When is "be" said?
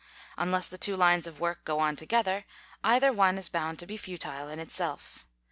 3.85-3.97